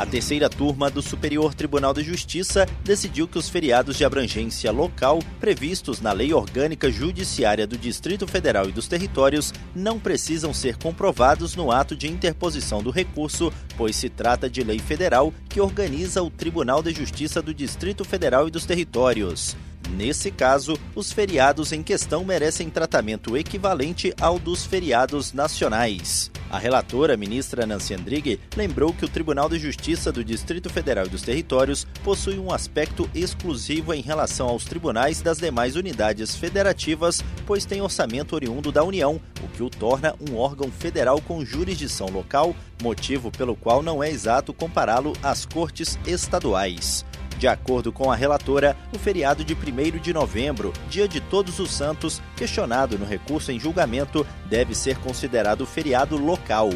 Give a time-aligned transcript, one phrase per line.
[0.00, 5.18] A terceira turma do Superior Tribunal de Justiça decidiu que os feriados de abrangência local
[5.38, 11.54] previstos na Lei Orgânica Judiciária do Distrito Federal e dos Territórios não precisam ser comprovados
[11.54, 16.30] no ato de interposição do recurso, pois se trata de lei federal que organiza o
[16.30, 19.54] Tribunal de Justiça do Distrito Federal e dos Territórios.
[19.90, 26.30] Nesse caso, os feriados em questão merecem tratamento equivalente ao dos feriados nacionais.
[26.50, 31.08] A relatora, ministra Nancy Andrighi, lembrou que o Tribunal de Justiça do Distrito Federal e
[31.08, 37.64] dos Territórios possui um aspecto exclusivo em relação aos tribunais das demais unidades federativas, pois
[37.64, 42.56] tem orçamento oriundo da União, o que o torna um órgão federal com jurisdição local,
[42.82, 47.04] motivo pelo qual não é exato compará-lo às cortes estaduais.
[47.40, 51.70] De acordo com a relatora, o feriado de 1 de novembro, dia de Todos os
[51.70, 56.68] Santos, questionado no recurso em julgamento, deve ser considerado feriado local.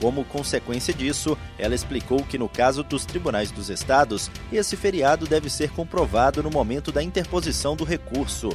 [0.00, 5.50] Como consequência disso, ela explicou que no caso dos tribunais dos estados, esse feriado deve
[5.50, 8.48] ser comprovado no momento da interposição do recurso.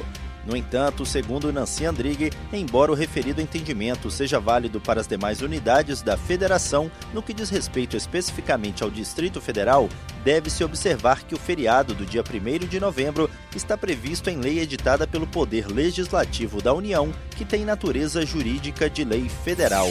[0.44, 6.02] No entanto, segundo Nancy Andrighi, embora o referido entendimento seja válido para as demais unidades
[6.02, 9.88] da federação, no que diz respeito especificamente ao Distrito Federal,
[10.24, 15.06] deve-se observar que o feriado do dia 1 de novembro está previsto em lei editada
[15.06, 19.88] pelo Poder Legislativo da União, que tem natureza jurídica de lei federal.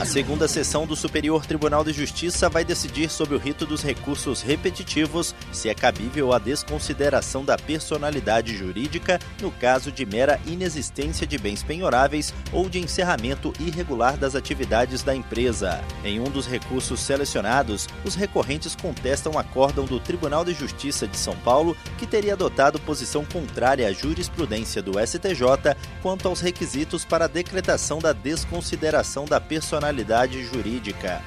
[0.00, 4.40] A segunda sessão do Superior Tribunal de Justiça vai decidir sobre o rito dos recursos
[4.40, 11.36] repetitivos, se é cabível a desconsideração da personalidade jurídica no caso de mera inexistência de
[11.36, 15.84] bens penhoráveis ou de encerramento irregular das atividades da empresa.
[16.02, 21.36] Em um dos recursos selecionados, os recorrentes contestam acórdão do Tribunal de Justiça de São
[21.36, 27.28] Paulo, que teria adotado posição contrária à jurisprudência do STJ quanto aos requisitos para a
[27.28, 31.20] decretação da desconsideração da personalidade personalidade jurídica.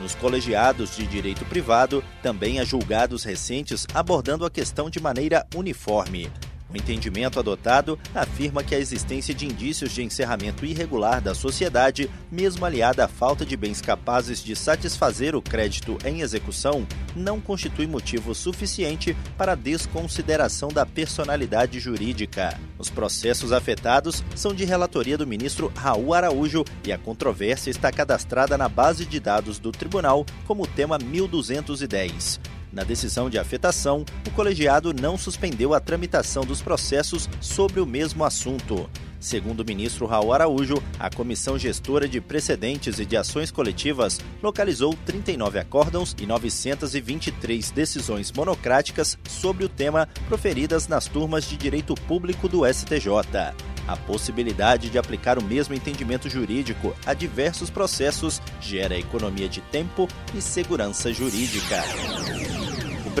[0.00, 6.30] Nos colegiados de direito privado, também há julgados recentes abordando a questão de maneira uniforme.
[6.72, 12.64] O entendimento adotado afirma que a existência de indícios de encerramento irregular da sociedade, mesmo
[12.64, 18.34] aliada à falta de bens capazes de satisfazer o crédito em execução, não constitui motivo
[18.34, 22.58] suficiente para desconsideração da personalidade jurídica.
[22.78, 28.56] Os processos afetados são de relatoria do ministro Raul Araújo e a controvérsia está cadastrada
[28.56, 32.40] na base de dados do tribunal como tema 1210.
[32.72, 38.24] Na decisão de afetação, o colegiado não suspendeu a tramitação dos processos sobre o mesmo
[38.24, 38.88] assunto.
[39.20, 44.96] Segundo o ministro Raul Araújo, a Comissão Gestora de Precedentes e de Ações Coletivas localizou
[45.04, 52.48] 39 acórdãos e 923 decisões monocráticas sobre o tema proferidas nas turmas de direito público
[52.48, 53.54] do STJ.
[53.86, 60.08] A possibilidade de aplicar o mesmo entendimento jurídico a diversos processos gera economia de tempo
[60.34, 61.82] e segurança jurídica.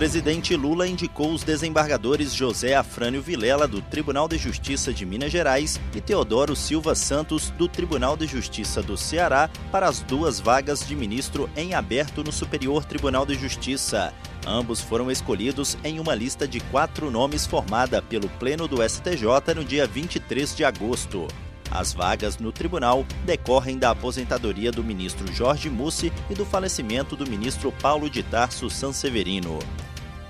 [0.00, 5.78] Presidente Lula indicou os desembargadores José Afrânio Vilela, do Tribunal de Justiça de Minas Gerais,
[5.94, 10.96] e Teodoro Silva Santos, do Tribunal de Justiça do Ceará, para as duas vagas de
[10.96, 14.14] ministro em aberto no Superior Tribunal de Justiça.
[14.46, 19.62] Ambos foram escolhidos em uma lista de quatro nomes formada pelo Pleno do STJ no
[19.62, 21.28] dia 23 de agosto.
[21.70, 27.28] As vagas no tribunal decorrem da aposentadoria do ministro Jorge Mussi e do falecimento do
[27.28, 29.58] ministro Paulo de Tarso Sanseverino.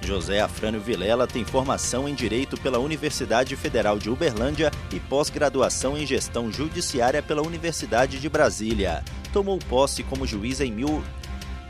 [0.02, 6.06] José Afrânio Vilela tem formação em Direito pela Universidade Federal de Uberlândia e pós-graduação em
[6.06, 9.04] Gestão Judiciária pela Universidade de Brasília.
[9.32, 11.02] Tomou posse como juiz em mil...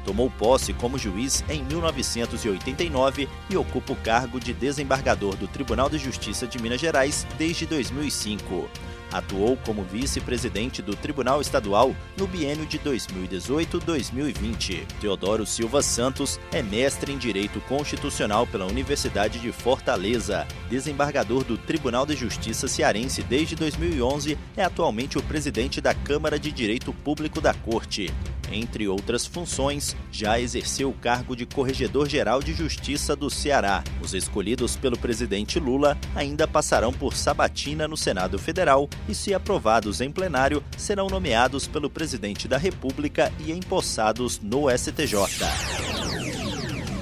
[0.04, 5.98] Tomou posse como juiz em 1989 e ocupa o cargo de desembargador do Tribunal de
[5.98, 8.68] Justiça de Minas Gerais desde 2005.
[9.12, 14.86] Atuou como vice-presidente do Tribunal Estadual no biênio de 2018-2020.
[15.00, 20.46] Teodoro Silva Santos é mestre em Direito Constitucional pela Universidade de Fortaleza.
[20.68, 26.52] Desembargador do Tribunal de Justiça Cearense desde 2011, é atualmente o presidente da Câmara de
[26.52, 28.14] Direito Público da Corte.
[28.50, 33.84] Entre outras funções, já exerceu o cargo de Corregedor-Geral de Justiça do Ceará.
[34.02, 40.00] Os escolhidos pelo presidente Lula ainda passarão por sabatina no Senado Federal e, se aprovados
[40.00, 45.16] em plenário, serão nomeados pelo presidente da República e empossados no STJ.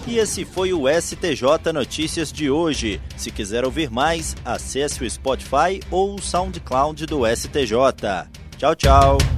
[0.06, 2.99] E esse foi o STJ Notícias de hoje.
[3.15, 7.77] Se quiser ouvir mais, acesse o Spotify ou o SoundCloud do STJ.
[8.56, 9.38] Tchau, tchau.